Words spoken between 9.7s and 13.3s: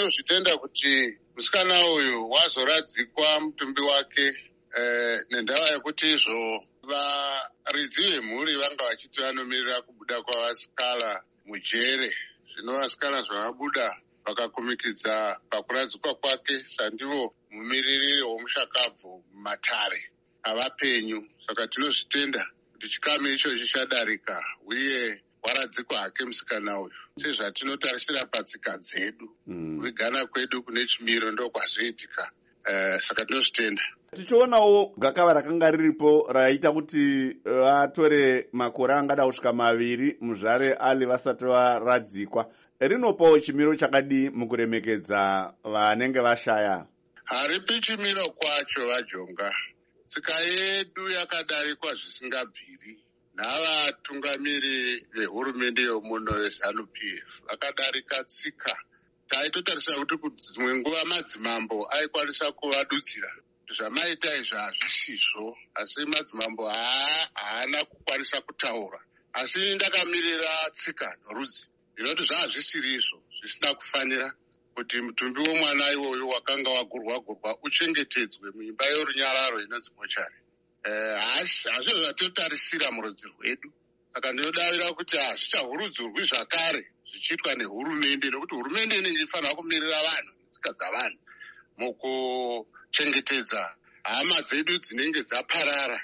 kubuda kwavasikala mujere. Zvino vasikana